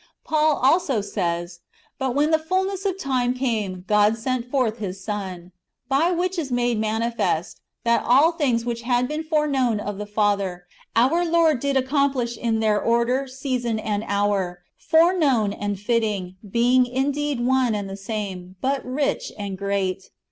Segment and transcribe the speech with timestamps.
[0.01, 1.59] ^ Paul also says:"
[1.99, 5.51] But when the fulness of time came, God sent forth His Son/'^
[5.89, 10.65] By which is made manifest, that all things which had been foreknown of the Father,
[10.95, 17.39] our Lord did accomplish in their order, season, and hour, foreknown and fitting, being indeed
[17.39, 20.09] one and the same, but rich and great.